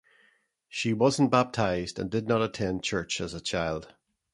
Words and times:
She 0.67 0.93
wasn't 0.93 1.29
baptized 1.29 1.99
and 1.99 2.09
did 2.09 2.27
not 2.27 2.41
attend 2.41 2.81
church 2.81 3.21
as 3.21 3.35
a 3.35 3.39
child. 3.39 3.93